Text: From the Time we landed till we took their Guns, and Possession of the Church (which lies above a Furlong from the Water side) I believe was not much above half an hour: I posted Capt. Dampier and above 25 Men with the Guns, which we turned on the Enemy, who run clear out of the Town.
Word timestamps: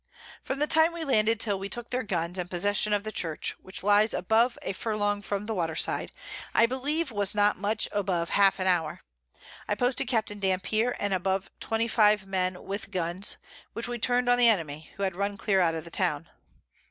From 0.41 0.57
the 0.57 0.65
Time 0.65 0.93
we 0.93 1.03
landed 1.03 1.39
till 1.39 1.59
we 1.59 1.69
took 1.69 1.91
their 1.91 2.01
Guns, 2.01 2.39
and 2.39 2.49
Possession 2.49 2.91
of 2.91 3.03
the 3.03 3.11
Church 3.11 3.55
(which 3.61 3.83
lies 3.83 4.15
above 4.15 4.57
a 4.63 4.73
Furlong 4.73 5.21
from 5.21 5.45
the 5.45 5.53
Water 5.53 5.75
side) 5.75 6.11
I 6.55 6.65
believe 6.65 7.11
was 7.11 7.35
not 7.35 7.55
much 7.59 7.87
above 7.91 8.31
half 8.31 8.57
an 8.59 8.65
hour: 8.65 9.01
I 9.67 9.75
posted 9.75 10.07
Capt. 10.07 10.39
Dampier 10.39 10.95
and 10.97 11.13
above 11.13 11.51
25 11.59 12.25
Men 12.25 12.63
with 12.65 12.85
the 12.85 12.89
Guns, 12.89 13.37
which 13.73 13.87
we 13.87 13.99
turned 13.99 14.27
on 14.27 14.39
the 14.39 14.49
Enemy, 14.49 14.89
who 14.97 15.07
run 15.07 15.37
clear 15.37 15.59
out 15.59 15.75
of 15.75 15.83
the 15.83 15.91
Town. 15.91 16.27